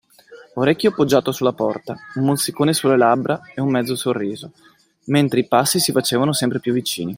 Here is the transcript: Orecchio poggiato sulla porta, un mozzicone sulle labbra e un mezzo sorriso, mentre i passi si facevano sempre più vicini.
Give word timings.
Orecchio 0.55 0.95
poggiato 0.95 1.31
sulla 1.31 1.53
porta, 1.53 1.95
un 2.15 2.23
mozzicone 2.23 2.73
sulle 2.73 2.97
labbra 2.97 3.39
e 3.53 3.61
un 3.61 3.69
mezzo 3.69 3.95
sorriso, 3.95 4.51
mentre 5.05 5.41
i 5.41 5.47
passi 5.47 5.77
si 5.77 5.91
facevano 5.91 6.33
sempre 6.33 6.59
più 6.59 6.73
vicini. 6.73 7.09